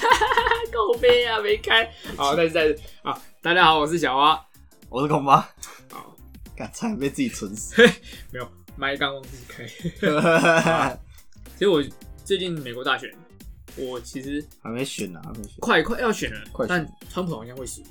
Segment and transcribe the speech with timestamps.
[0.72, 1.90] 够悲啊，没开。
[2.16, 4.40] 好，再次再次好，大家好，我是小花。
[4.88, 5.48] 我是孔巴，
[5.90, 6.16] 好，
[6.56, 7.82] 敢差点被自己蠢死。
[8.32, 9.66] 没有麦刚忘记开。
[11.54, 11.82] 其实我
[12.24, 13.10] 最近美国大选，
[13.76, 15.52] 我其实还没选呢，还没选。
[15.60, 17.82] 快快要选了，快选但川普好像会输，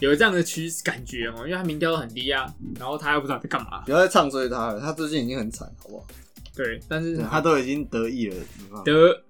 [0.00, 3.82] 有这样的趋势感觉哦，因为他民调都很低啊，然后他又不知道在干嘛。
[3.86, 6.06] 不要再唱衰他了，他最近已经很惨，好不好？
[6.54, 8.36] 对，但是他都已经得意了？
[8.84, 9.22] 得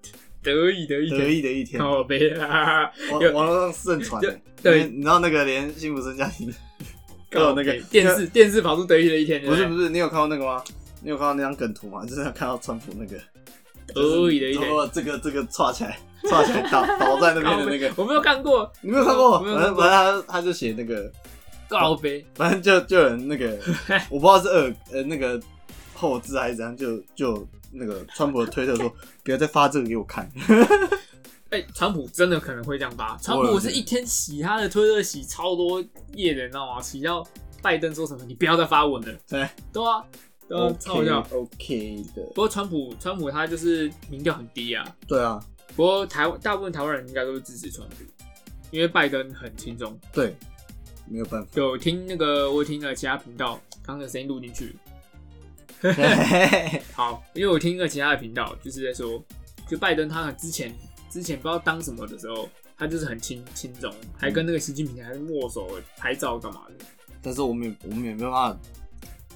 [0.43, 1.41] 得意得意得意。
[1.41, 2.91] 的一天，靠杯啊！
[3.11, 4.21] 网网络上盛传。
[4.23, 4.41] 欸。
[4.61, 4.83] 对。
[4.85, 6.53] 你你知道那个连幸福生家庭
[7.29, 10.63] 都有那个电视电视跑出得意的一天，不是不是，你有看到那个吗？
[11.01, 12.05] 你有看到那张梗图吗？
[12.05, 13.17] 就是看到川普那个。
[13.93, 14.69] 得意的一天。
[14.69, 15.99] 哦，这个这个串起来，
[16.29, 19.39] 串起来倒 倒在那边的那个，我没有看过，你没有看过？
[19.39, 21.11] 反正反正他他就写那个，
[21.67, 23.57] 高杯，反正就就有人那个，
[24.09, 25.37] 我不知道是二呃那个
[25.93, 30.29] 后置还是怎样，就就那个川普的推特说，不要再发这个给我看。
[31.49, 33.17] 哎、川普真的可能会这样发。
[33.17, 35.83] 川普是一天洗他的推特洗超多
[36.13, 36.81] 页的，你知道吗？
[36.81, 37.27] 洗到
[37.61, 39.13] 拜登说什么，你不要再发文了。
[39.27, 40.05] 对对啊，
[40.47, 41.19] 对啊，超好笑。
[41.31, 44.85] OK 的，不过川普，川普他就是民调很低啊。
[45.05, 45.43] 对啊，
[45.75, 47.95] 不过台湾大部分台湾人应该都是支持川普，
[48.71, 49.99] 因为拜登很轻松。
[50.13, 50.33] 对，
[51.09, 51.49] 没有办法。
[51.55, 54.73] 有听那个，我听了其他频道，刚刚的声音录进去。
[56.93, 59.23] 好，因为我听过其他的频道，就是在说，
[59.67, 60.73] 就拜登他之前
[61.09, 66.85] 之前不知道当什么的时候，他就是很轻轻松，还跟那个习近平还是握手拍照干嘛的，
[67.21, 68.59] 但是我们也我们也没有办法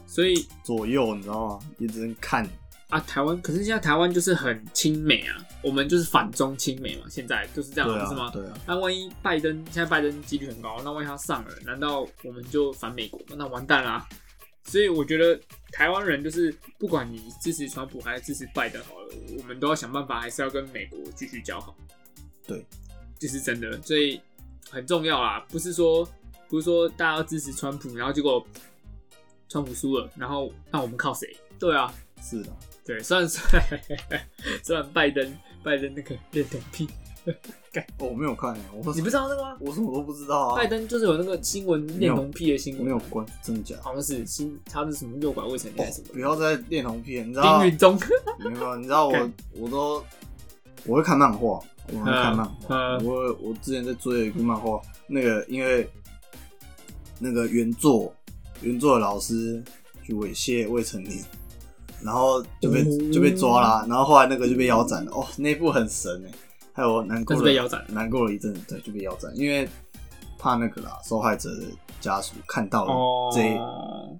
[0.07, 1.59] 所以左右，你知道吗？
[1.77, 2.47] 也只能看。
[2.89, 8.31] 啊，台湾可是现在台湾就是很亲美啊，我们就是反中亲美嘛，现在就是这样，对不是吗啊，？
[8.31, 13.35] 对啊，那万一拜登现在拜登几率很高，那万一他上了，难道我们就反美国吗？
[13.37, 14.07] 那完蛋啦！
[14.65, 15.39] 所以我觉得
[15.71, 21.75] 台湾人就是不管你支持川普还是支持拜登好了，我们都要想办法，还是要跟美国继续交好。
[22.45, 22.65] 对，
[23.19, 24.19] 这是真的，所以
[24.69, 25.45] 很重要啦。
[25.49, 26.07] 不是说
[26.49, 28.45] 不是说大家要支持川普，然后结果
[29.47, 31.35] 川普输了，然后那我们靠谁？
[31.59, 33.81] 对啊，是的，对，虽然虽然
[34.63, 36.89] 虽然拜登拜登那个恋童癖，哦
[37.99, 39.57] 我没有看欸，我你不知道那个吗？
[39.59, 43.81] 我什么都不知道啊拜，登就是有那个新闻恋童癖的新闻，没有关，真的假的？
[43.83, 47.67] 好像是新他是什么诱拐未成年哦还是什么不要再恋童癖，你知道丁？
[47.67, 47.99] 允中，
[48.39, 50.03] 没有，你知道我我都
[50.85, 51.59] 我会看漫画，
[51.91, 52.75] 我会看漫画。
[52.75, 55.89] 嗯我我之前在追一个漫画，那个因为
[57.19, 58.13] 那个原作
[58.61, 59.61] 原作的老师
[60.03, 61.23] 去猥亵未成年，
[62.03, 65.11] 然后就被、哦就被抓啦，然后后来那个就被腰斩了。
[65.11, 66.31] 哦，那一部很神哎，
[66.75, 69.65] 还有难过被腰斩难过了一阵子，对，就被腰斩，因为
[70.37, 71.67] 怕那个啦，受害者的
[72.01, 74.19] 家属看到了这一、哦，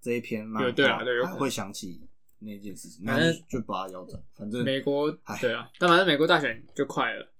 [0.00, 2.04] 这一篇漫画，对啊对会想起
[2.40, 4.20] 那件事情，反正就就把他腰斩。
[4.34, 5.08] 反正美国
[5.40, 7.32] 对啊，但反正美国大选就快了，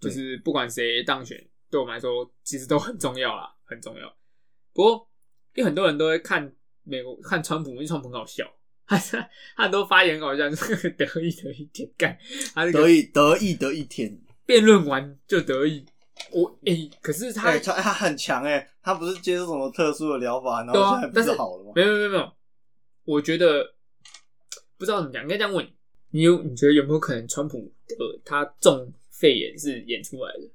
[0.00, 1.36] 就是不管谁当选，
[1.68, 4.08] 对我们来说其实都很重要啦，很重要。
[4.72, 5.10] 不过
[5.54, 8.48] 因为很多人都会看美国看川普，因为川普很好笑，
[8.86, 12.16] 他他很多发言很好像，就是 得意得一点干，
[12.54, 14.18] 他那个得意得意得一天。
[14.44, 15.84] 辩论完就得意。
[16.30, 21.72] 我诶、可是他、哎、他他很强哎、他不是接受什么特殊的疗法，然对啊后现在不但是是好了吗？
[21.74, 22.32] 没有没有没有，
[23.04, 23.74] 我觉得
[24.78, 25.72] 不知道怎么讲，应该这样问你，
[26.10, 30.48] 你有你觉得有没有可能川普呃他中肺炎是演出来的？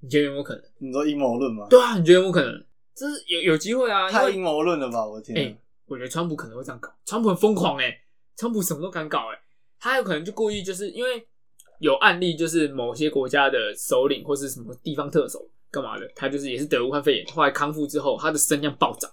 [0.00, 0.62] 你觉得有没有可能？
[0.78, 1.66] 你说阴谋论吗？
[1.68, 2.64] 对啊，你觉得有没有可能？
[2.94, 5.04] 这是有有机会啊，因为太阴谋论了吧！
[5.06, 5.58] 我的天、哎、
[5.88, 7.92] 我觉得川普可能会这样搞，川普很疯狂哎、
[8.36, 9.38] 川普什么都敢搞哎、
[9.80, 11.26] 他有可能就故意就是因为
[11.80, 19.10] 有案例，就是某些国家的首领或是什么地方特首干嘛的，他就是也是得武汉肺炎，后来康复之后，他的声量暴涨，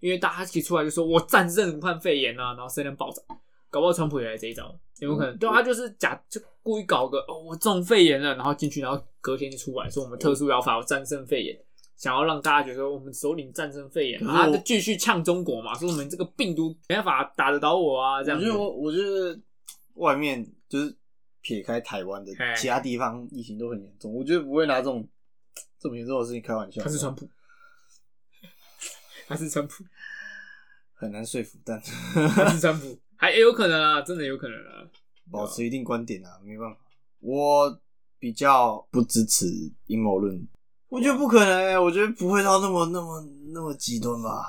[0.00, 3.24] 因为大家提出来就说我战胜武汉肺炎啊，然后声量暴涨，
[3.70, 5.36] 搞不好川普也来这一招，有没有可能？
[5.38, 11.58] 对啊，他就是假就故意搞个哦，我中肺炎了，然后进去，然后隔天就出来说我们特殊疗法我战胜肺炎。
[11.96, 18.64] 想要让大家觉得我们首领战胜肺炎，然后就继续呛中国嘛，说我们这个病毒没办法打得倒我啊，这样子我觉得。
[18.64, 19.40] 我我觉得
[19.94, 20.96] 外面就是
[21.40, 25.06] 撇开台湾的哎其他地方疫情都很严重，我觉得不会拿这种
[25.78, 26.82] 这么严重的事情开玩笑。
[26.82, 27.28] 他是川普，
[29.28, 29.84] 他是川普，
[30.94, 34.90] 很难说服，但他是川普， 还也有可能啊，真的有可能啊。
[35.30, 36.78] 保持一定观点啊，没办法。
[37.20, 37.80] 我
[38.18, 39.46] 比较不支持
[39.86, 40.46] 阴谋论，
[40.94, 43.20] 我觉得不可能、欸，我觉得不会到那么那么
[43.52, 44.44] 那么极端吧。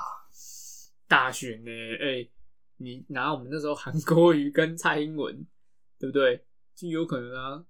[1.08, 1.70] 大选呢、
[2.00, 2.24] 哎、
[2.76, 5.44] 你拿我们那时候韩国瑜跟蔡英文，
[5.98, 6.44] 对不对？
[6.76, 7.64] 就有可能啊。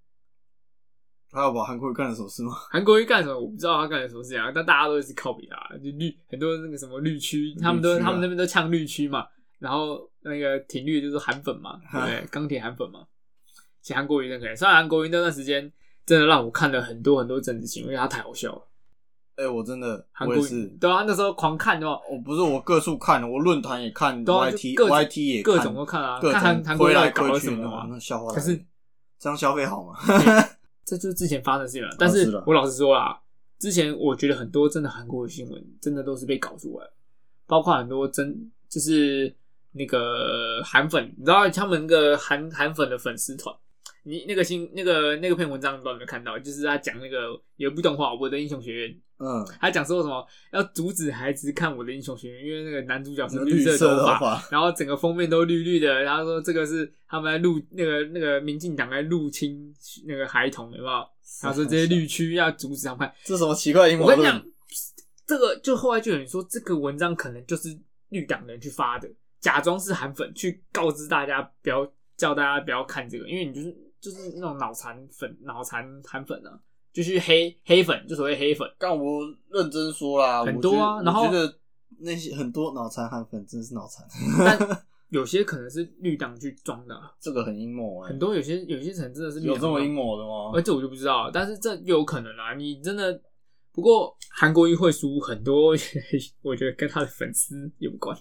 [1.31, 2.53] 他要把韩国瑜干了什么事吗？
[2.71, 3.41] 韩国瑜干什么？
[3.41, 9.27] 我不知道他干了什么事情啊，但大家都一直靠比他，就绿很多那个什么绿区，他们都、啊他们那边都呛绿区嘛，
[9.59, 12.27] 然后那个挺绿就是韩粉嘛，对不对？
[12.31, 13.07] 钢铁韩粉嘛。
[13.81, 15.73] 其实韩国瑜真可怜，虽然韩国瑜那段时间
[16.05, 18.66] 真的让我看了很多很多政治新闻，因为他太好笑了。
[19.37, 27.87] 哎、我真的韩也是，对啊，那时候狂看的话，我不是我各处看，我论坛也看对啊就，YT YT 也看各种都看啊，各看韩国来推去搞了什么啊？
[27.91, 28.33] 那笑话。
[28.33, 28.57] 可是
[29.19, 29.95] 这样消费好吗？
[30.85, 31.95] 这就是之前发生的事情了。
[31.99, 33.21] 但是我老实说啦，
[33.59, 36.87] 之前我觉得很多真的韩国的新闻真的都是被搞出来，
[37.47, 39.35] 包括很多真就是
[39.73, 43.55] 那个韩粉，你知道他们那个韩韩粉的粉丝团。
[44.09, 46.39] 你那个新那个那个篇文章，不知道有没有看到？
[46.39, 59.75] 就是他讲那个有一部动画《我的英雄学院》，嗯，他讲说什么要阻止孩子看《我的英雄学院》，因为那个男主角是绿色色头头发，然后整个封面都绿绿的，然后说这个是他们在入那个那个民进党在入侵
[60.07, 61.07] 那个孩童，有没有？
[61.41, 63.13] 他说这些绿区要阻止他们看。
[63.25, 64.43] 这什么奇怪阴谋我跟你讲？，
[65.27, 67.69] 这个就后来就有人说，这个文章可能就是
[68.11, 69.09] 绿党人去发的，
[69.41, 76.59] 假装是韩粉去告知大家不要叫大家不要看这个，因为你就是就是那种脑残粉、脑残韩粉啊，
[76.97, 78.67] 就去黑黑粉，就所谓黑粉。
[78.79, 79.21] 但我
[79.51, 81.59] 认真说啦，很多啊然后我觉得
[81.99, 84.03] 那些很多脑残韩粉真的是脑残，
[84.39, 84.59] 但
[85.11, 90.53] 有些可能是绿党去装的啊、这个很阴谋哎很，多有些有些人真的是有这么阴谋的吗？
[90.55, 90.63] 而？
[90.63, 92.55] 这我就不知道了，但是这又有可能啊。
[92.55, 93.21] 你真的，
[93.73, 95.75] 不过韩国瑜会输很多，
[96.41, 98.19] 我觉得跟他的粉丝有关，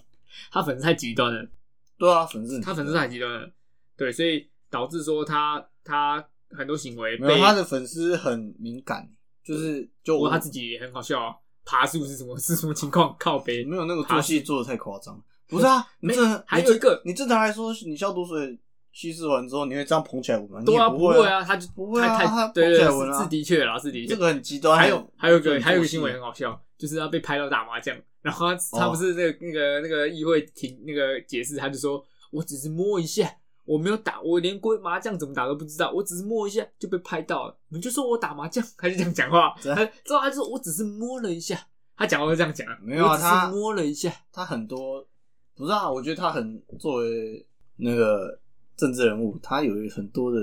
[0.52, 1.48] 他粉丝太极端了，
[1.96, 3.50] 对啊，粉丝他粉丝太极端了，
[3.96, 9.08] 对，所以导致说他他很多行为没有他的粉丝很敏感，
[9.44, 11.34] 就是就他自己也很好笑啊，
[11.64, 13.14] 爬树是什么是什么情况？
[13.18, 15.22] 靠背没有那个爬做戏做的太夸张。
[15.48, 18.58] 不是啊，你没这还有一个你正常来说，你消毒水
[18.92, 20.62] 稀释完之后，你会这样捧起来闻吗？
[20.64, 24.76] 对啊，不会啊，他就不会啊太他太对对捧起来闻啊是是的确啦，是的确，这个很极端。
[24.76, 33.30] 还有还有个还有个做戏新闻很好笑，就是他被拍到打麻将，然后他不是那个那个那个议会庭那个解释，他就说我只是摸一下，
[33.66, 41.60] 我没有打，我连规麻将怎么打都不知道，我只是摸一下就被拍到了，你们就说我打麻将，他就这样讲话，他之后他就说我只是摸了一下，
[41.96, 45.06] 他讲话就这样讲，没有啊他摸了一下，他很多
[45.54, 47.46] 不是啊，我觉得他很作为
[47.76, 48.40] 那个
[48.76, 50.38] 政治人物，他有很多的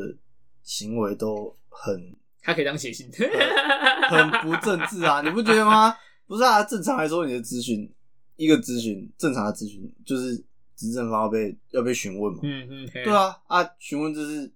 [0.62, 3.10] 行为都很他可以当写信，
[4.10, 5.96] 很不政治啊，你不觉得吗？
[6.28, 7.90] 不是啊，正常来说，你的咨询
[8.36, 10.44] 一个咨询正常的咨询就是
[10.88, 14.52] 执政方要被要被询问嘛，嗯嗯，对对，啊啊，询问这是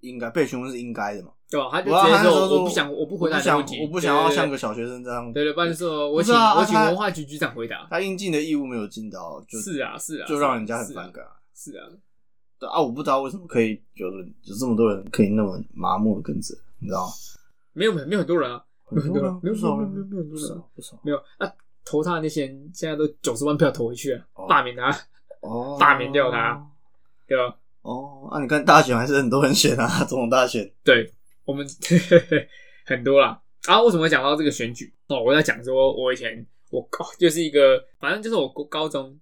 [0.00, 1.68] 应该被询问是应该的嘛，对吧？
[1.70, 11.30] 他就直接说他那时候说我不想我不回答我不想你的问题，我不想要像个小学生这样，对对，不然就说我请我请文化局局长回答，他应尽的义务没有尽到，就是啊是啊，就让人家很反感啊。
[11.54, 11.86] 是啊，
[12.58, 17.12] 对啊，我不知道为什么可以有人有这么多人可以那么麻木的跟着，你知道吗？
[17.72, 21.50] 没有没有没有很多人啊，没有很多人，没有不少人没有没有没有很不多人不少没有啊，
[21.84, 24.90] 投他的那些人现在都九十万票投回去了，哦罢免他，
[25.44, 26.66] 哦，罢免掉他
[27.28, 27.56] 对吧？
[27.82, 30.70] 哦，啊，你看大选还是很多人选啊，总统大选。
[30.82, 31.12] 对
[31.44, 31.66] 我们
[32.86, 33.40] 很多啦。
[33.66, 34.92] 啊，为什么会讲到这个选举？
[35.08, 39.18] 哦，我在讲说，我以前我高就是一个，反正就是我高中，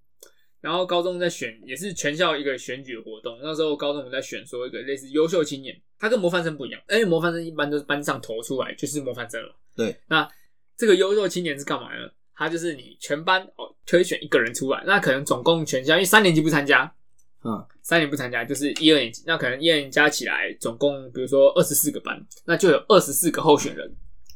[0.60, 3.38] 然后高中在选，也是全校一个选举活动。
[3.42, 9.54] 那时候高中我们在选说一个类似优秀青年，他跟模范生不一样，因为模范生一般都是班上投出来就是模范生了。
[9.76, 10.28] 对，那
[10.76, 12.08] 这个优秀青年是干嘛呢？
[12.42, 16.92] 他就是你全班哦推选一个人出来，那可能总共全校因为三年级不参加，
[17.44, 23.86] 嗯，三年不参加就是一二年级，那可能一二年级加起来总共比如说二十四个班，那就有二十四个候选人。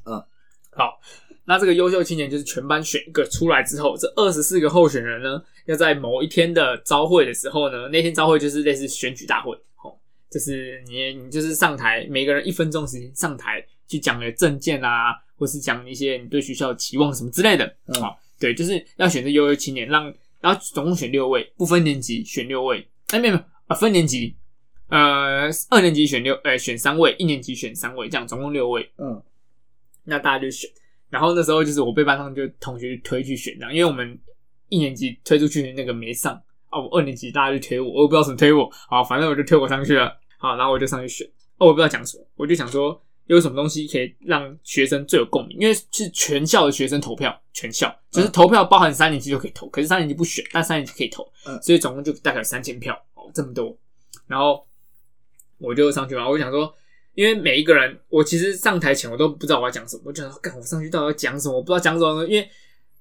[0.05, 0.23] 嗯，
[0.71, 1.01] 好，
[1.45, 9.95] 那这个优秀青年就是全班选一个出来之后，这二十四个候选人呢，要在某一天的招会的时候呢，那天招会就是类似选举大会，哦，
[10.31, 18.01] 就是你你就是上台，每个人一分钟时间上台去讲你的政见啊，或是讲一些你对学校的期望什么之类的，嗯。
[18.01, 24.37] 好、对，就是要选择优秀青年，让然后总共选六位，不分年级选六位，哎没有没有啊分年级，
[24.89, 29.23] 呃二年级选六，呃选三位，一年级选三位，这样总共六位，嗯，
[30.05, 30.71] 那大家就选。
[31.09, 34.19] 然后那时候就是我被班上就同学推去选这样，因为我们
[34.69, 36.35] 一年级推出去那个没上
[36.69, 41.27] 啊，我二年级大家就推我，我也不知道怎么推我，好，反正我就推我上去了，好，然后我就上去选，
[41.59, 53.77] 哦，我不知道讲什么，我就想说有什么东西可以让学生最有共鸣，因为是全校的学生投票，全校就是投票包含三年级就可以投，可是三年级不选，但三年级可以投，嗯所以总共就大概三千票哦，这么多，
[54.27, 54.67] 然后
[55.59, 56.75] 我就上去嘛，我就想说。
[57.17, 61.57] 因为每一个人，我其实上台前我都不知道我要讲什么，我就想说，干我上去到底要讲什么？
[61.57, 62.47] 我不知道讲什么，因为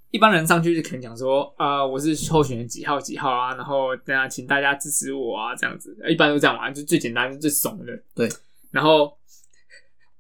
[0.10, 7.92] 一般人上去就可能讲说，啊、我是候选人几号几号啊，然后大家请大家支持我啊，这样子，一般都这样嘛，就最简单、最怂的。
[8.16, 8.30] 对，
[8.72, 9.18] 然后，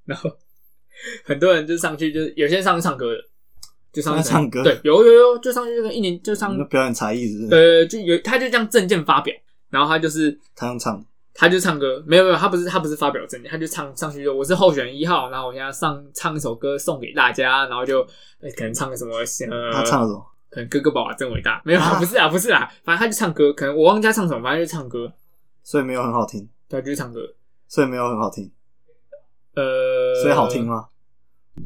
[0.06, 0.32] 然后
[1.26, 3.22] 很多人就上去，就是有些人上去唱歌的，
[3.92, 7.56] 就上去唱歌对，有有有，就上去就跟一年就上表演才艺是不是？
[7.56, 9.34] 呃，就有他就这样证件发表，
[9.70, 18.00] 然后他就是他用唱，他就唱歌，没有没有，他不是他不是发表证件，他就唱上去就我是候选人一号，然后我现在上唱一首歌送给大家，然后就、
[18.42, 20.26] 呃可能唱个什么呃，他唱了什么？
[20.50, 25.12] 可能哥哥爸爸真伟大，没有啊，啊不是啊，不是啊，反正他就唱歌，可能我忘记他唱什么，反正就唱歌，
[25.64, 27.20] 所以没有很好听，对，就是唱歌，
[27.68, 28.50] 所以没有很好听，
[29.56, 30.88] 呃，所以好听吗？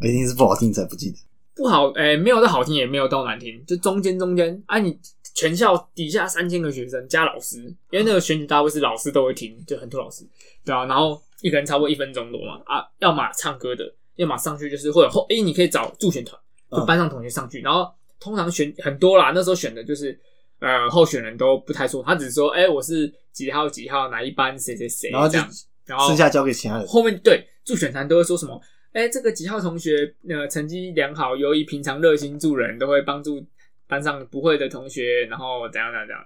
[0.01, 1.17] 一定是不好听才不记得。
[1.55, 4.79] 不好，哎、没有到好听，也没有到难听，就中间中间啊。
[4.79, 4.98] 你
[5.36, 7.58] 全校底下三千个学生加老师，
[7.91, 10.25] 因为那个选举大会是老师都会听，就很多老师，
[10.63, 10.86] 对啊。
[10.86, 13.84] 然后一个人差不多一分钟多嘛啊，要么唱歌的，
[14.15, 16.39] 要么上去就是会有后，哎、你可以找助选团，
[16.72, 20.17] 就嗯班上同学上去，然后通常选很多啦，那时候选的就是
[20.60, 25.50] 呃候选人都不太说，他只是说，哎、我是几号几号哪一班谁谁谁，然后就这样，
[25.86, 26.88] 然后剩下交给其他人。
[26.88, 28.59] 后面对助选团都会说什么？
[28.93, 33.45] 哎、这个几号同学呃成绩良好，由于平常热心助人，都会帮助
[33.88, 36.25] 班上不会的同学，然后怎样怎样怎样。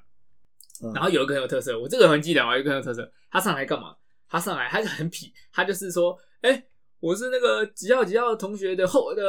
[0.81, 3.11] 嗯然后有一个很有特色，我这个很记得啊，有一个很有特色。
[3.29, 3.93] 他上来干嘛？
[4.29, 6.63] 他上来他就很痞，他就是说，哎、
[7.01, 9.21] 我是那个几号几号同学的后的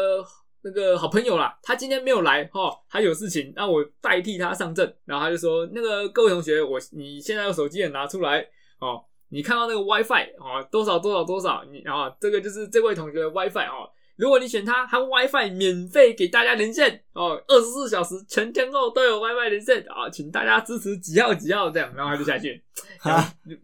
[0.63, 4.97] 那个好朋友啦，他今天没有来哈、哦，他有事情，那我代替他上阵。
[5.05, 8.41] 然后他就说，那个各位同学，我你现在用手机也拿出来
[8.79, 9.05] 哦，
[9.35, 13.91] 你看到那个 WiFi 哦，多少多少多少，你啊、哦，这个就是这位同学的 WiFi 哦。
[14.15, 22.63] 如果你选他，他 WiFi 免费给大家连线哦，二十四小时全天候都有 WiFi 连线啊、请大家支持几号几号这样，然后他就下去，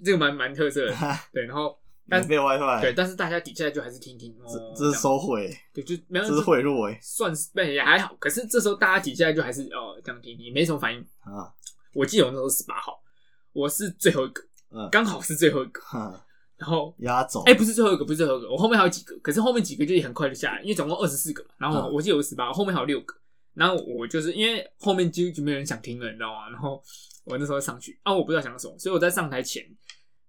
[0.04, 0.94] 这个蛮蛮特色的，
[1.32, 11.00] 对，然后但没有 WiFi，对，但是大家底下就还是听听哦，这这是收回，对，就没有这是贿赂哎算是对也还好，可是这时候大家底下就还是哦这样听听，没什么反应。
[11.20, 11.46] 啊！
[11.94, 13.00] 我记得我那时候十八号，
[13.52, 17.42] 我是最后一个，嗯，刚好是最后一个，哈然后压轴。
[17.46, 21.92] 哎、不是最后一个，不是最后一个，我后面还有几个，可是后面几个就很快就下来，因为总共二十四个嘛，然后嗯。
[21.92, 23.14] 我记得有十八，后面还有六个，
[23.54, 26.48] 然后我就是因为后面就就没有人想听了，你知道吗？
[26.50, 26.82] 然后
[27.24, 29.64] 我那时候上去，啊，我不知道讲什么，所以我在上台前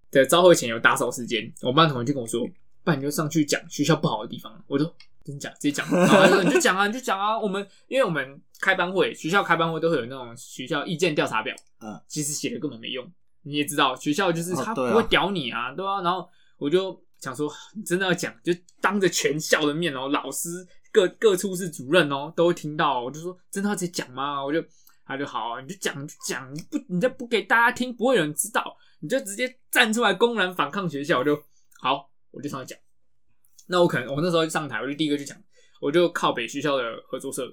[0.09, 2.45] 的招会前有打扫时间，我班同学就跟我说，
[2.83, 4.85] 不然你就上去讲学校不好的地方，我就
[5.23, 13.05] 真讲直接讲，然后他说你就讲啊，你就讲啊， 我们因为我们开班会，学校开班会都会有那种学校意见调查表，嗯，其实写的根本没用，
[13.43, 20.49] 你也知道，学校就是他不会屌你啊，对啊，然后我就想说，你真的要讲，就当着全校的面哦，老师
[20.91, 24.43] 各各处室主任哦都会听到哦，我就说真的要直接讲吗？
[24.43, 24.63] 我就
[25.05, 31.35] 他就好啊，你就讲就讲，你不你再不给大家听，不会有人知道，你就直接站出来公然反抗学校，我就
[31.81, 32.77] 好，我就上来讲。
[33.67, 35.35] 那我可能我那时候上台，我就第一个就讲，
[35.79, 37.45] 我就靠北学校的合作社，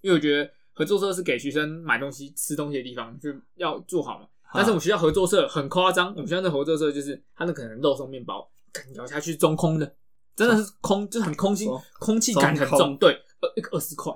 [0.00, 4.26] 因为我觉得合作社是给学生买东西、吃东西的地方，就要做好嘛。
[4.52, 9.96] 但是我们学校合作社很夸张，我们学校的合作社就是它那可能肉松面包，干咬下去中空的，
[10.34, 12.96] 真的是空，就是很空心，空气感很重。
[12.96, 14.12] 对，呃，一个二十块，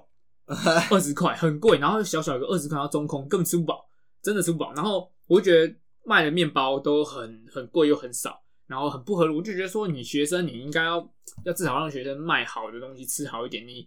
[0.90, 3.86] 二十块很贵，然后小小一个二十块要中空，根本吃不饱，
[4.22, 4.72] 真的吃不饱。
[4.74, 9.34] 然后我就觉得卖的面包都很很贵又很少，然后很不合理。
[9.34, 10.96] 我就觉得说，你学生你应该要
[11.44, 13.86] 要至少让学生卖好的东西吃好一点，你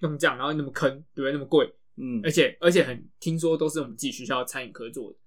[0.00, 1.32] 用这样然后那么坑，对不对？
[1.32, 5.18] 那么贵，嗯而，且而且很听说都是我们自己学校餐饮科做的，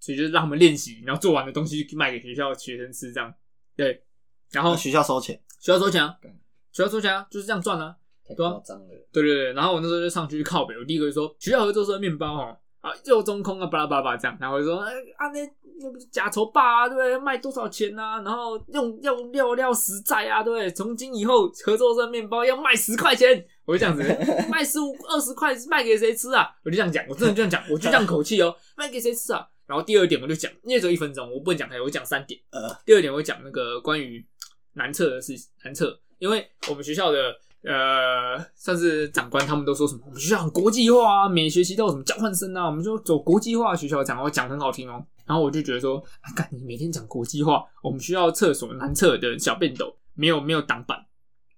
[0.00, 3.32] 所以就是让他们练习，然后做完的东西卖给学校学生吃，这样
[3.76, 4.04] 对。
[4.50, 6.30] 然后那学校收钱，学校收钱啊对，
[6.72, 7.94] 学校收钱啊，就是这样赚啊。
[8.26, 8.86] 太对啊张了。
[9.12, 15.40] 对对对，然后我那时候就上去靠北，我第一个就说学校合作社的面包哦，啊又中空啊，巴拉巴拉巴拉这样，然后我就说哎啊那
[15.80, 17.18] 那不是假筹霸啊，对不对？
[17.18, 18.22] 卖多少钱啊？
[18.22, 20.70] 然后用用料料实在啊，对不对？
[20.70, 24.02] 从今以后合作社面包要卖十块钱，我就这样子
[24.50, 26.48] 卖十五二十块卖给谁吃啊？
[26.64, 29.46] 我就这样讲，我真的就这样讲，我就这样口气哦，卖给谁吃啊？
[29.68, 32.40] 然后第二点我就讲，因为只有一分钟，我不能讲太多，我讲三点。
[32.50, 34.26] 呃，第二点我讲那个关于
[34.72, 45.04] 男厕的事情，男厕，因为我们学校的呃，算是长官他们都说什么，我们学校很国际化啊，每学期都有什么交换生啊，我们就走国际化学校讲，我讲很好听哦。
[45.26, 51.04] 然后我就觉得说，啊，干你每天讲国际化，我们学校厕所男厕的小便斗没有没有挡板，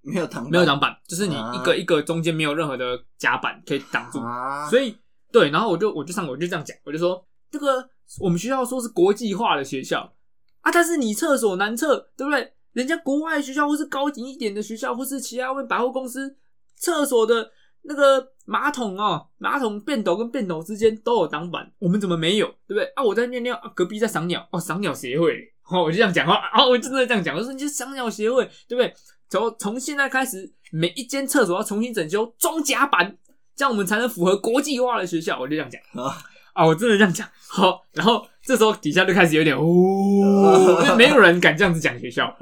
[0.02, 4.96] 没有挡，没有挡板，就是你啊一个一个中间没有任何的夹板可以挡住，啊，所以
[5.30, 7.88] 对，然后我就我就上我就这样讲，我就说这个
[8.18, 10.12] 我们学校说是国际化的学校
[10.62, 12.52] 啊，但是你厕所男厕对不对？
[12.72, 16.36] 人家国外学校或是高级一点的学校，或是其他百货公司
[16.76, 17.50] 厕所的
[17.82, 22.46] 那个马桶哦，马桶便斗跟便斗之间都有挡板，我们怎么没有？
[22.66, 22.84] 对不对？
[22.94, 25.34] 啊，我在尿尿，啊、隔壁在赏鸟，哦，赏鸟协会，
[25.68, 28.94] 哦，我就这样讲话， 啊，我真的这样讲，我说你是赏鸟协会，对不对？
[29.28, 33.16] 从从现在开始，每一间厕所要重新整修，装甲板，
[33.56, 35.40] 这样我们才能符合国际化的学校。
[35.40, 36.16] 我就这样讲啊
[36.60, 37.26] 啊啊，我真的这样讲。
[37.48, 42.36] 好，然后这时候底下就开始有点哦， 因为没有人敢这样子讲学校。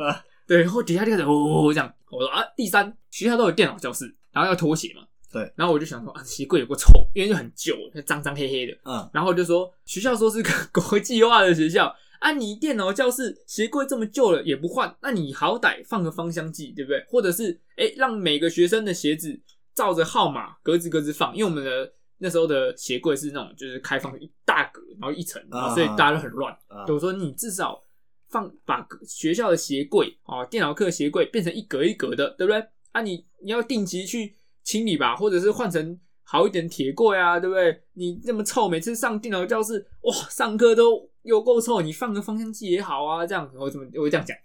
[0.46, 1.92] 对，然后底下就开始哦这样。
[2.10, 5.02] 我说啊，第三，学校都有电脑教室，然后要拖鞋嘛。
[5.30, 8.72] 对，然后我就想说啊，鞋柜有个臭，因为就很旧，脏脏黑黑的。
[8.84, 17.04] 嗯，然后就说学校说是个 国际化的学校啊，你电脑教室鞋柜这么旧了也不换，那你好歹放个芳香剂，对不对？
[17.08, 19.38] 或者是哎，让每个学生的鞋子
[19.74, 26.52] 照着号码格子格子放，因为我们的那时候的鞋柜是那种就是开放一大格，然后一层，啊所以大家都很乱。
[26.68, 27.82] 啊我说你至少
[28.28, 32.62] 放把学校的鞋柜啊，电脑课鞋柜变成一格一格的，对不对？
[32.92, 37.82] 啊你，你要定期去清理吧，或者是换成好一点铁柜啊，对不对？
[37.94, 44.36] 你那么臭，每次上电脑教室，哇，上课都有够臭，你放个芳香剂也好啊，这样我怎么我会这样讲？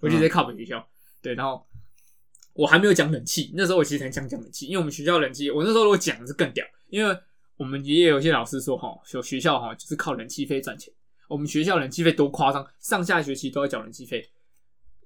[0.00, 0.84] 我就在靠北学校，
[1.22, 1.64] 对，然后
[2.54, 7.18] 我还没有讲冷气，那时候我其实很想讲冷气，因为我们学校冷气，我那时候如果讲的是更屌，因为
[7.56, 10.92] 我们也有一些老师说哈，有学校哈就是靠人气费赚钱。
[11.26, 14.22] 我们学校人气费多夸张，上下学期都要缴人气费。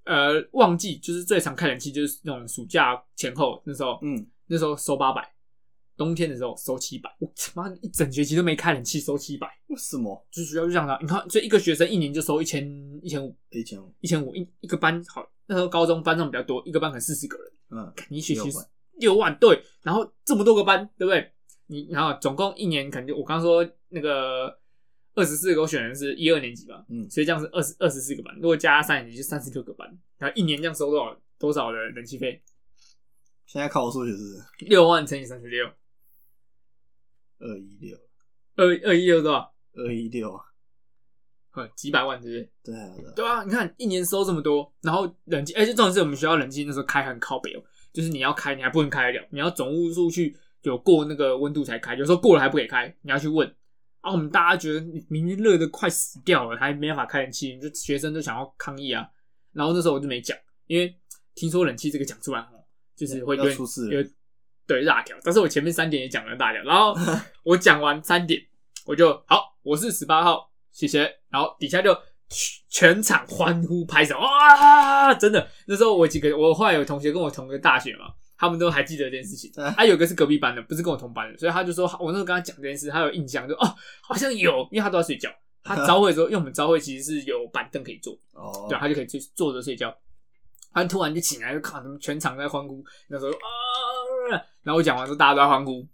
[0.04, 5.32] 呃，旺季就是最常开冷气，就是那种暑假前后那时候，嗯，那时候收八百，
[5.96, 10.98] 冬天的时候收七百，我他妈一整学期都没开冷气，收七百，为什么就是学校就这样的。
[11.00, 12.68] 你看，所以一个学生一年就收一千
[13.00, 13.94] 一千五，一千五？
[14.00, 18.50] 一千五一一个班好，那时候高中班上比较多，一个班可能四十个人，嗯，你一学期
[18.98, 21.32] 六万对，然后这么多个班，对不对？
[21.66, 24.58] 你然后总共一年可能就我刚刚说那个
[25.14, 32.42] 二十四个，我选的是一二年级吧，嗯所以这样是二十二十四个班，如果加三年级就三十六个班，然后一年这样收多少多少的人气费？
[33.46, 35.66] 现在考我数学是六万乘以三十六，
[37.38, 37.96] 二一六，
[38.56, 39.54] 二二一六多少？
[39.74, 40.40] 二一六，
[41.52, 42.50] 呃，几百万，对不对？
[42.64, 53.48] 对啊，对啊，对啊，你看一年收这么多，然后冷气，而且重点是我们学校冷气那时候开很靠北哦，就是你要开你还不能开得了，你要总务处去有过那个温度才开，有时候过了还不给开，你要去问。
[54.00, 59.08] 啊，我们大家觉得你明明热的快死掉了，还没办法开冷气，就学生都想要抗议啊。
[59.52, 60.92] 然后那时候我就没讲，因为
[61.36, 64.04] 听说冷气这个讲出来哦，就是会有点要出事有
[64.66, 65.16] 对辣条。
[65.22, 66.94] 但是我前面三点也讲了辣条，然后
[67.44, 68.40] 我讲完三点，
[68.86, 71.20] 我就好，我是十八号，谢谢。
[71.30, 71.96] 然后底下就
[72.68, 75.14] 全场欢呼拍手，哇！
[75.14, 79.50] 真的，那时候我几个，我后来有同学跟我同个大学嘛，他们都还记得这件事情。
[79.62, 85.30] 啊还、有个是隔壁班的，不是跟我同班的，所以他就说，我那时候跟他讲这件事，他有印象，就哦，好像有，因为他都在睡觉。
[85.62, 89.92] 他早会的时候，因为我们早会其实是有板凳可以坐，哦，对，他就可以坐坐着睡觉。
[90.72, 95.84] 他突然就醒来，就看他们全场在欢呼，那时候啊，然后我讲完之后，大家都在欢呼，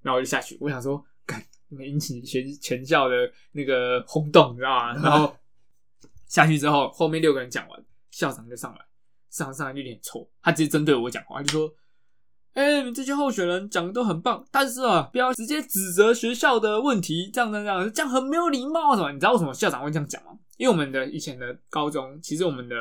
[0.00, 1.44] 然后我就下去，我想说，干，
[1.78, 4.94] 引起全全校的那个轰动，你知道吗？
[4.94, 5.36] 然后
[6.26, 8.80] 下去之后，后面六个人讲完，校长就上来，
[9.28, 11.70] 上上来就有点臭，他直接针对我讲话，他就说。
[12.54, 19.12] 哎、你们这些候选人讲的都很棒，但是啊，不要直接指责学校的问题，这样这样这样，这样很没有礼貌什么？
[19.12, 20.32] 你知道为什么校长会这样讲吗？
[20.56, 22.74] 因为我们的以前的高中，其实我们的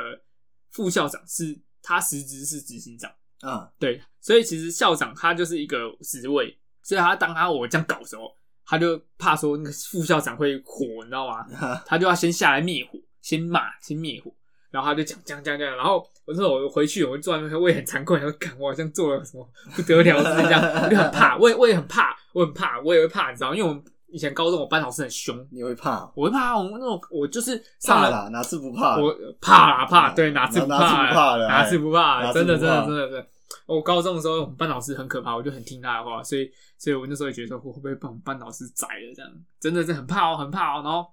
[0.71, 3.11] 副校长是他实职是执行长，
[3.43, 8.31] 嗯，对，所以其实校长他就是一个职位，所以他当他我这样搞的时候，
[8.65, 11.45] 他就怕说那个副校长会火，你知道吗？
[11.85, 14.33] 他就要先下来灭火，先骂，先灭火，
[14.71, 26.09] 然后他就讲讲讲讲，然后我那时候我回去，我就坐在那边，我也很惭愧，然后看我好像做了什么不得了的事这样，我就很怕，我 也我也很怕，我很怕，我也会怕，你知道，因为我们以前高中我班老师很凶，你会怕？
[26.15, 28.97] 我会怕，我那种我就是上了怕啦，哪次不怕？
[28.97, 32.31] 我怕啦怕，对，哪次不哪哪次不怕了哪次不怕？
[32.33, 33.27] 真的真的不怕真的真的。
[33.65, 39.13] 我高中的时候，我们班老师很可怕，我就很听他的话，所以所以我那时候也觉得说，我会不会被我们班老师宰了？
[39.15, 40.81] 这样真的是很怕哦，很怕哦。
[40.83, 41.05] 然后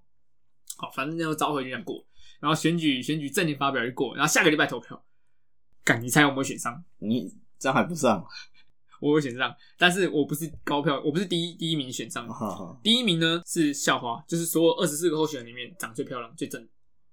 [0.76, 1.96] 好，反正那时候召回就这样过，
[2.44, 5.02] 然后选举选举正点发表就过，然后下个礼拜投票。
[5.82, 6.84] 敢你猜我有没有选上？
[6.98, 8.22] 你这样还不上？
[9.00, 12.28] 我有选上，但是我不是高票，我不是第一第一名选上
[12.82, 16.68] 第一名呢是校花，就是所有二十四个候选人里面长最漂亮、最正的，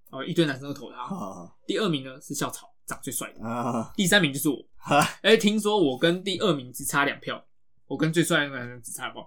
[0.10, 1.08] 然后一堆男生都投她。
[1.08, 3.41] 哈第二名呢是校草，长最帅的。
[3.41, 4.58] 啊，第三名就是我。
[5.39, 7.41] 听说我跟第二名只差两票，
[7.88, 9.26] 我跟最帅的那个男生只差两票。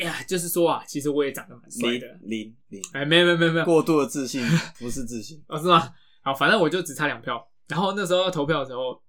[0.00, 2.06] 呀、就是说啊，其实我也长得蛮帅的。
[2.22, 4.42] 零零，哎、没有没有没有没有，过度的自信
[4.78, 5.42] 不是自信。
[5.48, 5.92] 哦是吗？
[6.22, 7.48] 好，反正我就只差两票。
[7.68, 9.00] 然后那时候要投票的时候，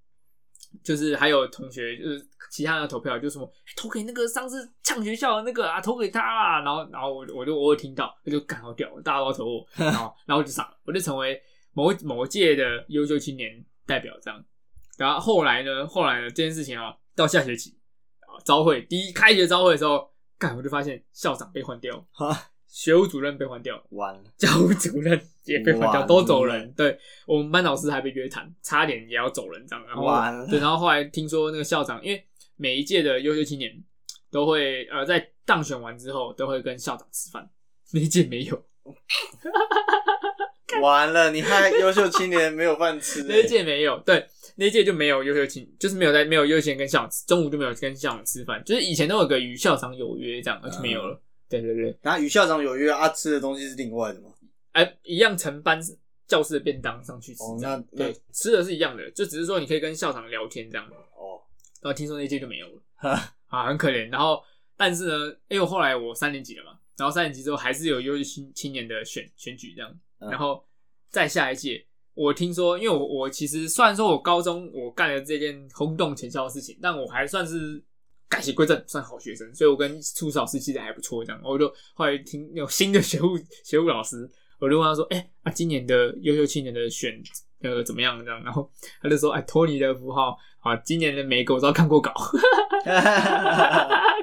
[0.83, 6.61] 就是还有同学，就是其他人投票，就什么、哎投给那个上次呛学校的那个啊，投给他啦。
[6.61, 11.39] 然后然后我我就我有听到，我就干好屌，大家都要投我，然后然后我就上了，我就成为
[11.73, 14.43] 某某届的优秀青年代表这样。
[14.97, 17.77] 然后后来呢，后来呢这件事情啊，到下学期
[18.21, 26.71] 啊招会第一开学招会的时候，干我就发现校长被换掉，哈，学务主任被换掉，完了，教务主任也被换掉，哇都走人。
[26.73, 29.85] 对我们班老师还被约谈，差点也要走人这样。
[29.87, 32.23] 然后完了对，然后后来听说那个校长，因为
[32.55, 33.83] 每一届的优秀青年
[34.29, 37.49] 都会呃在当选完之后都会跟校长吃饭，
[37.93, 38.65] 那一届没有，
[40.81, 44.27] 完了，你害优秀青年没有饭吃那一届没有，对，
[44.59, 51.21] 那一届就没有优秀青，就是没有在没有优先跟校长吃，中午就没有跟校长吃饭，就是以前都有个与校长有约这样，而且没有了。
[51.47, 54.29] 对对对，然后与校长有约啊，吃的东西是另外的嘛？
[54.71, 55.79] 哎、一样成班
[56.27, 60.85] 教室的便当上去吃哦，那对，吃的是一样的，就只是说你可以跟校长聊天这样。
[60.87, 61.39] 哦，
[61.81, 64.11] 然后听说那届就没有了 哈啊，很可怜。
[64.11, 64.41] 然后
[64.75, 69.89] 但是呢，因为后来我三年级了嘛，然后三年级之后还是有优秀青青年的选选举这样，
[70.19, 70.65] 嗯然后
[71.09, 71.85] 再下一届。
[72.17, 77.81] 我听说，因为我我其实虽然说我高中我干了这件轰动全校的事情，但我还算是
[78.27, 81.23] 改邪归正，算好学生，所以我跟初老师其实还不错。
[81.23, 84.27] 这样，我就后来听有新的学务学务老师，
[84.59, 87.21] 我就问他说：“哎、啊，今年的优秀青年的选
[87.61, 88.69] 呃怎么样？”这样，然后
[89.01, 92.11] 他就说：“哎，托尼的符号啊，今年的每一个我都要看过稿，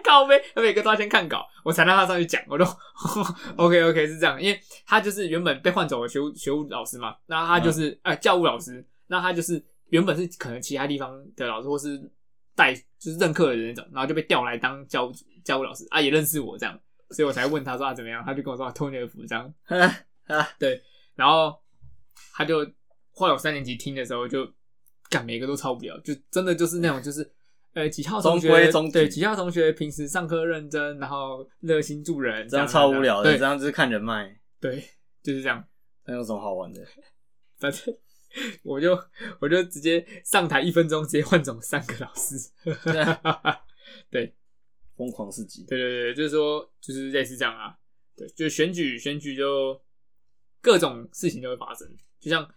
[0.04, 2.40] 靠背，他每个都要先看稿，我才让他上去讲。
[2.48, 2.64] 我就
[3.56, 12.00] OK OK 是这样，因为他就是原本被换走的学务学务老师嘛，那他就是哎、教务老师，那他就是原本是可能其他地方的老师或是
[12.54, 16.78] 带就是任课的那种，然后就被调来当教务教务老师啊，也认识我这样，
[17.10, 19.52] 所以我才问他说啊怎么样，他就跟我说托尼的符这样，
[21.16, 21.54] 然后
[22.34, 22.66] 他就
[23.14, 24.46] 后来我三年级听的时候就，
[25.08, 27.32] 干每个都抄不了，就真的就是那种就是。
[27.74, 34.80] 呃，几号同学中规中矩对几号同学平时上课认真，然后热心助人，这样超无聊的，对这样就是看人脉，对，
[35.24, 35.66] 就是这样。
[36.04, 36.80] 那有什么好玩的？
[37.58, 37.92] 反正
[38.62, 38.96] 我就
[39.40, 42.36] 我就直接上台一分钟，直接换走三个老师。
[44.08, 44.32] 对
[44.96, 47.74] 疯狂四级，对对对，就是说就是类似这样啊。
[48.16, 49.82] 对，就选举选举就
[50.60, 51.88] 各种事情都会发生，
[52.20, 52.48] 就像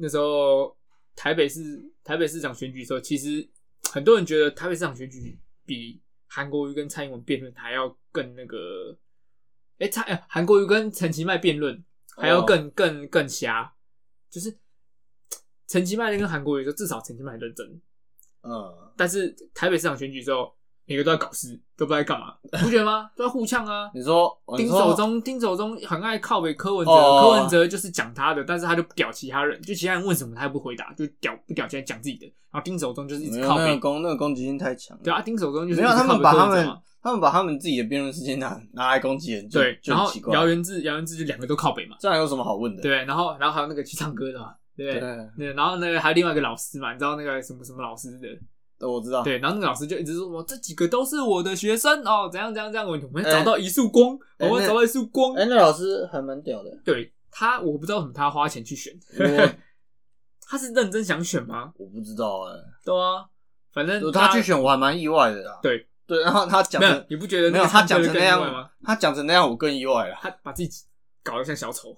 [0.00, 0.76] 那时候
[1.16, 3.46] 台北市台北市长选举的时候，其实
[3.90, 8.96] 很多人觉得台北市长选举比韩国瑜跟蔡英文辩论还要更那个，
[9.78, 11.84] 哎、蔡呃韩国瑜跟陈其迈辩论
[12.16, 13.74] 还要更、更更瞎，
[14.30, 14.56] 就是
[15.66, 17.80] 陈其迈跟韩国瑜说，至少陈其迈认真，
[18.42, 20.56] 嗯，但是台北市长选举之后，
[20.88, 23.10] 每个都在搞事，都不知道在干嘛，你 不觉得吗？
[23.14, 23.90] 都在互呛啊。
[23.94, 32.26] 你说哦丁守中，丁守中很爱靠北柯文哲，哦柯文哲就是讲他的，但是他就不屌其他人，就其他人问什么他也不回答，就屌不屌，现在讲自己的。
[32.50, 42.82] 然后丁守中就是一直靠北没有那个，攻那个攻击性太强，对啊，丁守中就是没有他一直靠北们把他们他们把他们自己的辩论时间拿拿来攻击人，就对，然后就很奇怪，姚元志姚元志就两个都靠北嘛，这还有什么好问的？
[42.82, 45.00] 对，然后然后还有那个去唱歌的嘛，对对
[45.36, 45.52] 对？
[45.52, 48.40] 然后那个还有另外一个老师嘛，你知道那个什么什么老师的，对，
[48.80, 55.34] 我知道，对，然后那个老师就一直说，我这几个都是我的学生哦，怎样怎样怎样，我们找到一束光，我们找到一束光。
[55.34, 59.48] 哎，那老师还蛮屌的，对他，我不知道为什么他要花钱去选，我
[60.48, 61.72] 他是认真想选吗？
[61.76, 63.26] 我不知道哎，对啊，
[63.72, 70.84] 反正他去选我还蛮意外的啦，对对，然后他讲你不觉得没有他讲成那更意外吗？，他讲成那样我更意外了，他把自己
[71.22, 71.94] 搞得像小丑，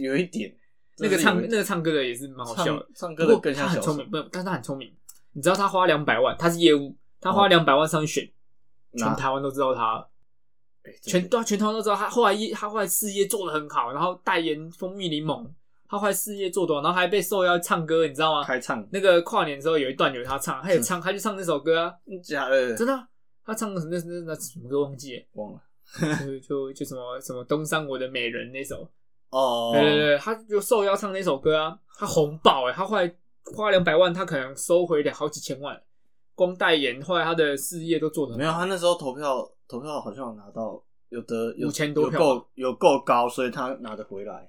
[0.00, 0.54] 有一点，
[0.98, 4.94] 那个唱那个唱歌的也是蛮好笑的唱，歌的更像小丑不，但是他很聪明。
[5.32, 7.48] 你知道他花两百万，他是业务，他花哦。
[7.48, 8.32] 两百万上去选，
[8.92, 10.06] 那全台湾都知道他
[11.02, 15.48] 全对啊，全台湾都知道他后来业，他后来事业做的很好，然后代言蜂蜜柠檬，
[15.88, 18.44] 他后来事业做多好，然后还被受邀唱歌，你知道吗？
[18.44, 23.06] 开唱，那个跨年的时候有一段有他唱，他也唱，他就唱那首歌啊，假的，真的啊、
[23.44, 25.60] 他唱的那那那什么歌忘记了，忘了。
[26.24, 28.88] 就就就什么什么东山我的美人那首，
[29.30, 33.12] 哦，对对对，他就受邀唱那首歌啊，他红爆哎、他后来
[33.54, 35.80] 花两百万，他可能收回了好几千万，
[36.34, 44.46] 光代言，后来他的事业都做得很没有，他那时候投票投票好像有拿到有得有5000多票够有够高，所以他拿得回来。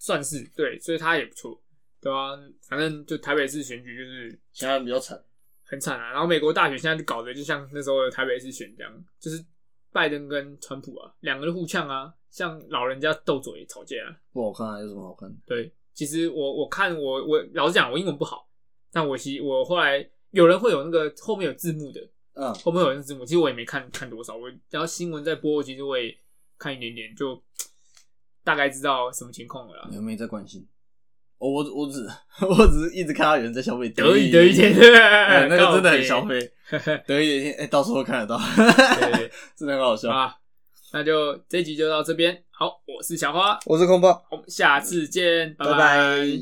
[0.00, 1.60] 算是对，所以他也不错，
[2.00, 2.38] 对啊，
[2.68, 5.20] 反正就台北市选举就是现在比较惨，
[5.64, 6.12] 很惨啊。
[6.12, 9.44] 然后美国大选现在就搞得就像那时候的台北市选这样，就是
[9.90, 14.14] 拜登跟川普啊，两个人互呛啊，像老人家斗嘴吵架、啊。
[14.32, 15.36] 不好看啊，有什么好看的？
[15.44, 18.48] 对，其实我我看我我老实讲，我英文不好，
[18.92, 22.00] 但我其实我后来有人会有那个后面有字幕的，
[22.34, 26.16] 嗯，后面有人字幕，其实我也没看看多少，我然后新闻在播，其实我也
[26.56, 27.42] 看一点点，就
[28.44, 29.88] 大概知道什么情况了啦。
[29.90, 30.68] 有没有在关心？
[31.38, 32.06] 我我我只
[32.46, 36.52] 我只是一直看到有人在消费得意得得一天， 哎那个真的很消告费，
[36.86, 36.98] 别。
[37.08, 40.12] 得意的一天，哎，到时候看得到，对对真的很好笑。
[40.12, 40.32] 啊，
[40.92, 42.44] 那就这集就到这边。
[42.58, 45.78] 好，我是小花，我是空包，我们下次见，拜拜。
[45.78, 46.38] 拜。